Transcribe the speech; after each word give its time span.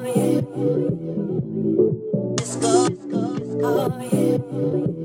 oh 0.00 0.06
yeah. 0.16 0.42
Disco, 2.36 2.88
disco, 2.88 3.36
oh 3.64 4.02
yeah. 4.12 4.99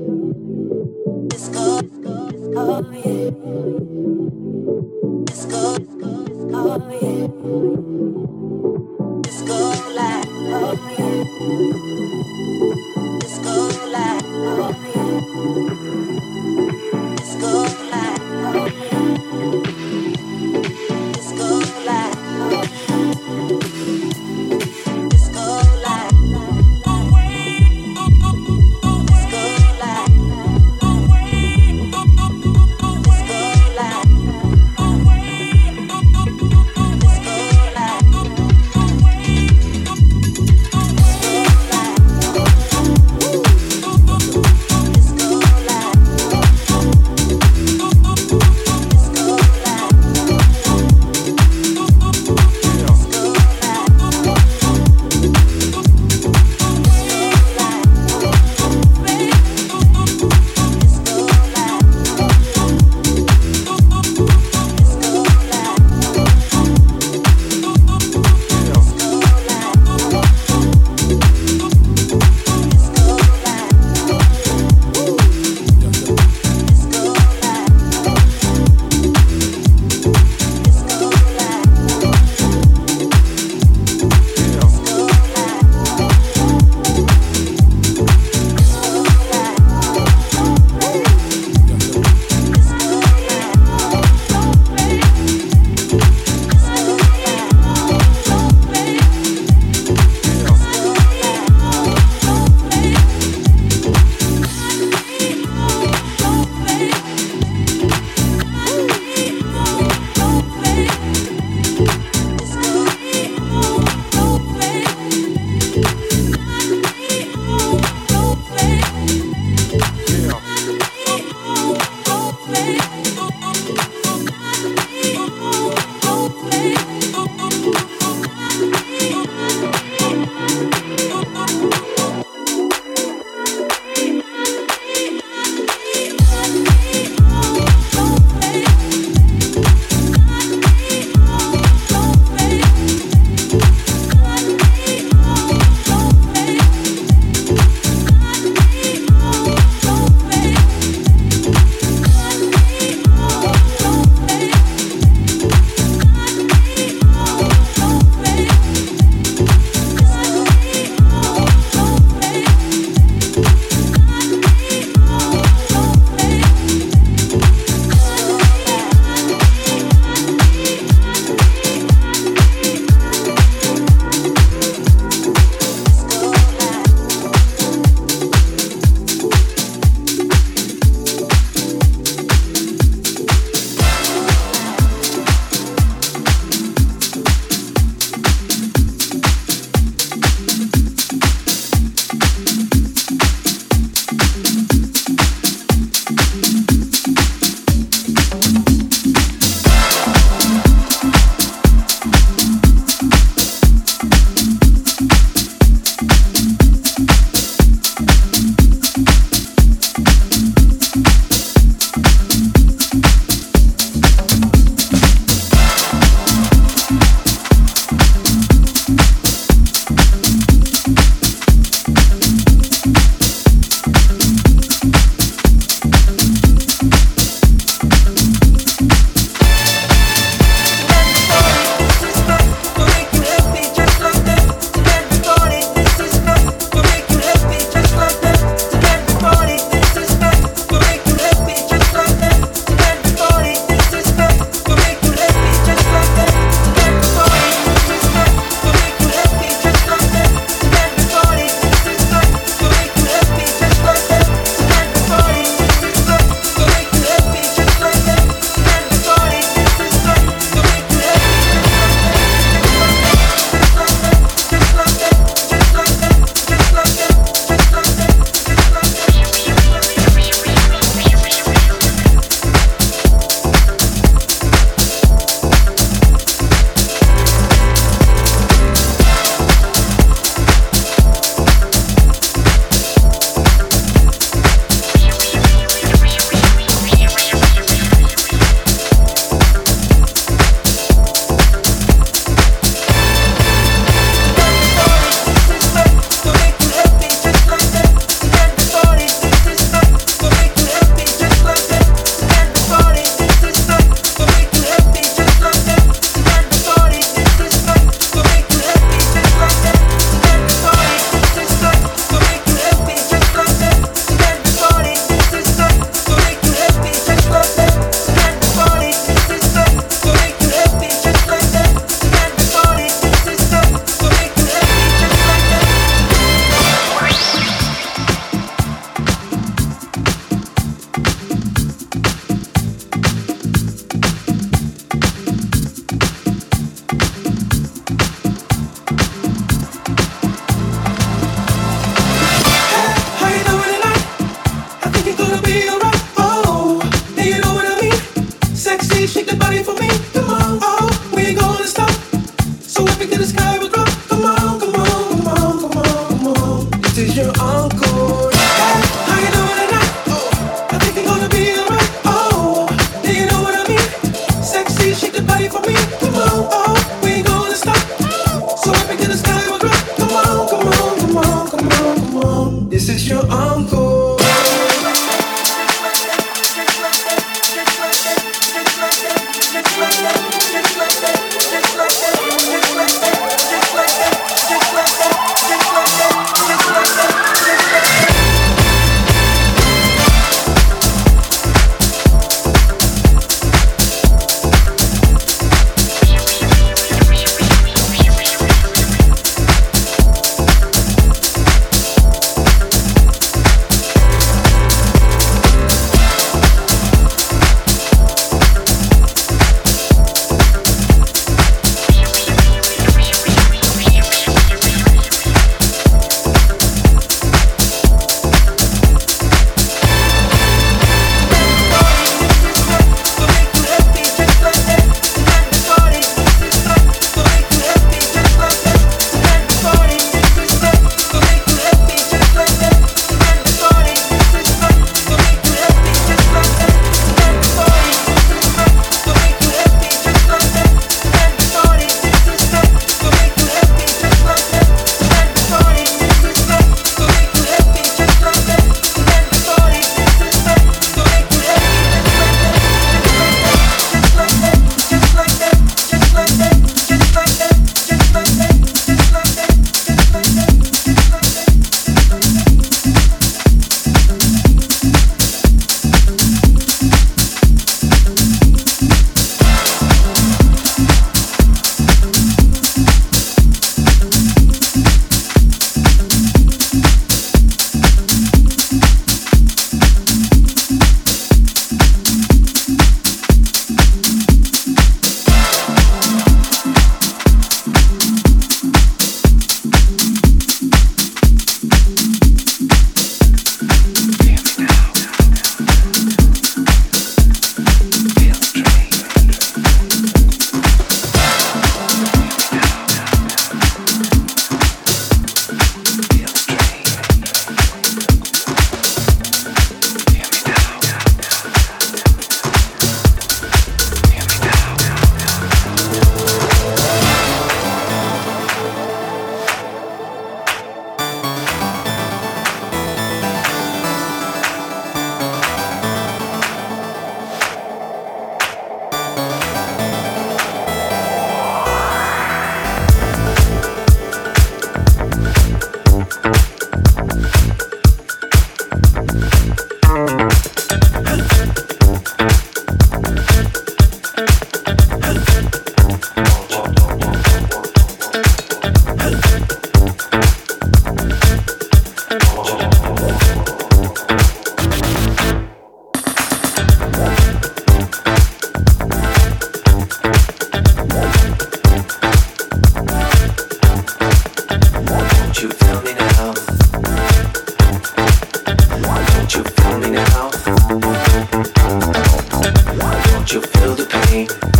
You'll 573.28 573.42
you 573.42 573.48
feel 573.48 573.74
the 573.74 573.86
pain? 573.86 574.55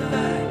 Reside. 0.00 0.43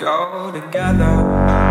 Go 0.00 0.50
together. 0.52 1.69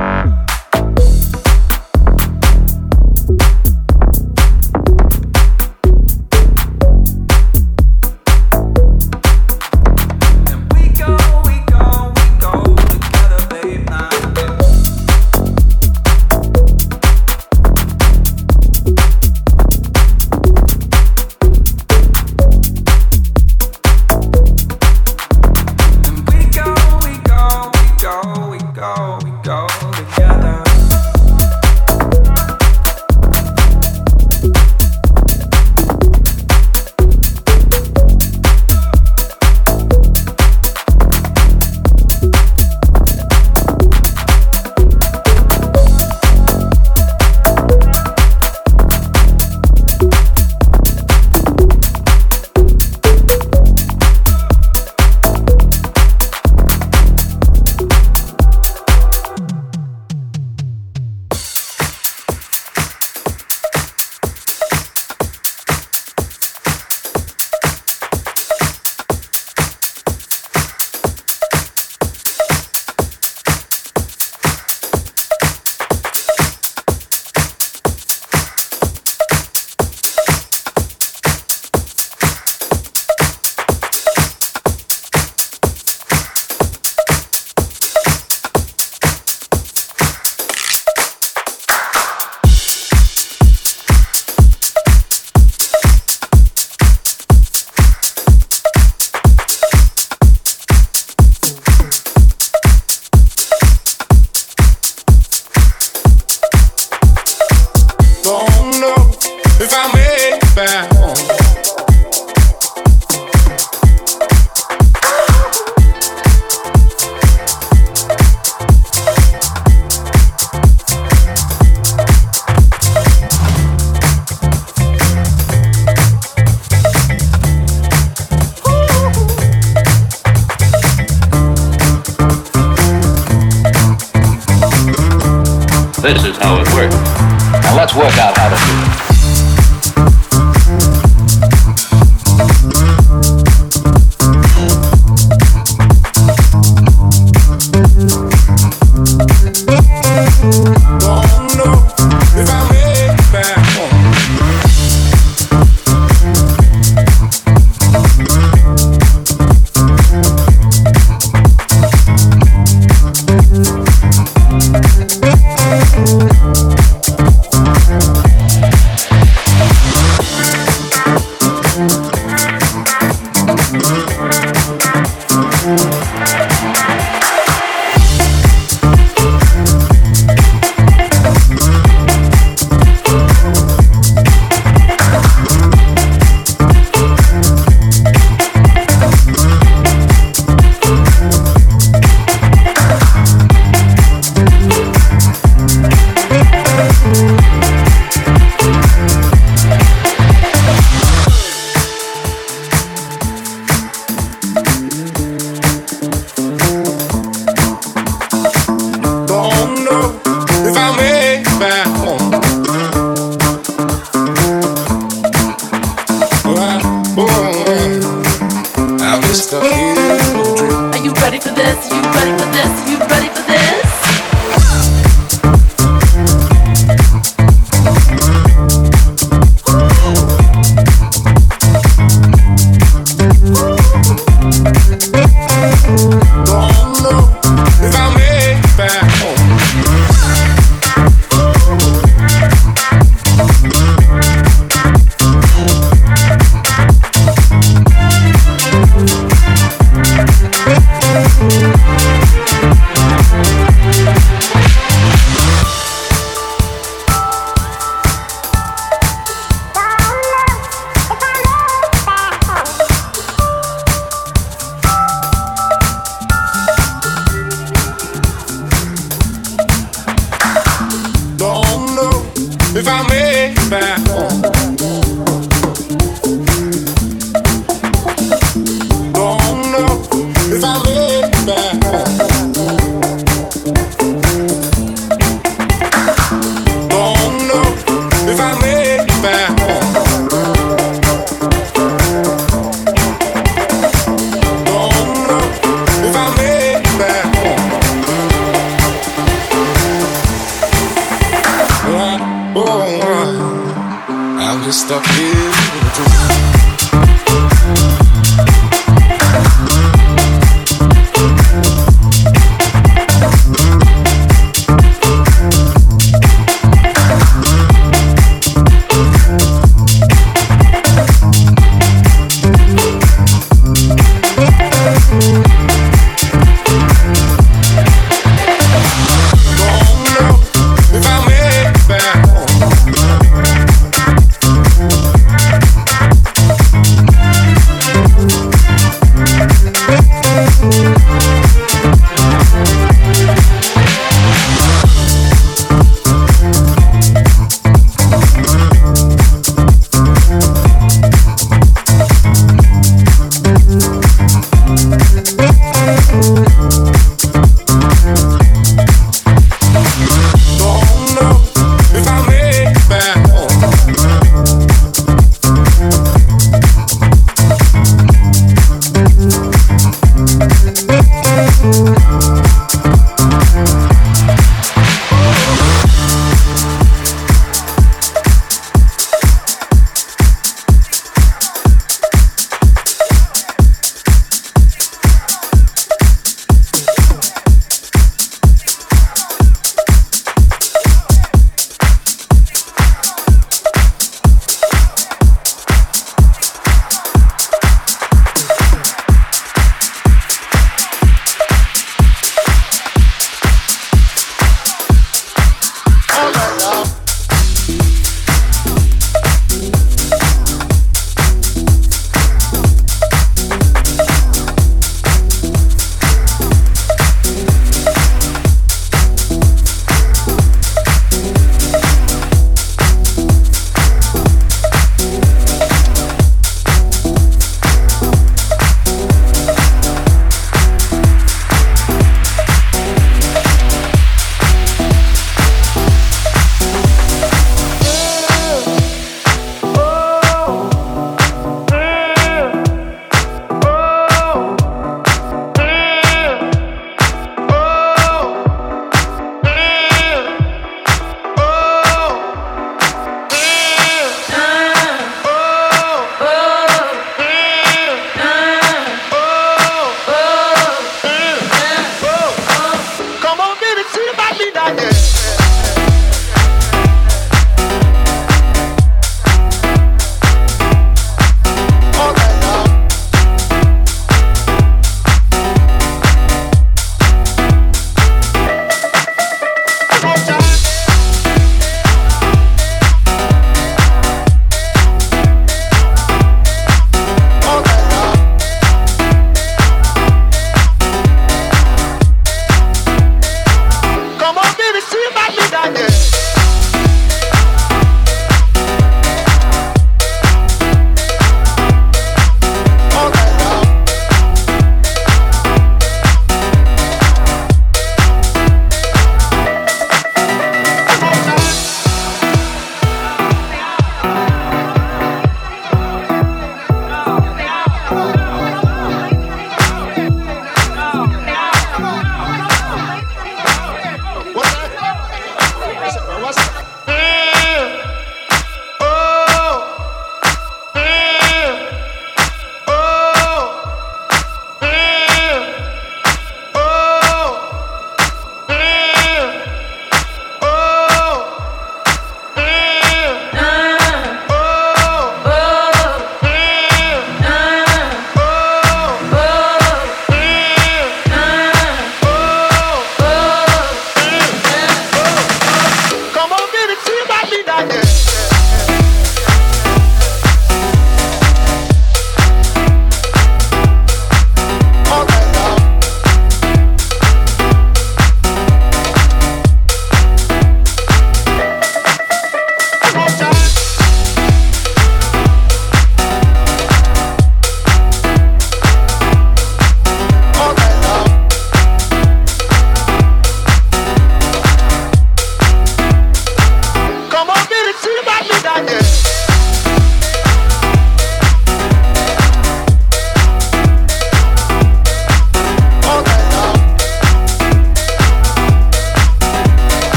Come 371.71 371.98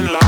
ocean 0.00 0.12
line. 0.12 0.27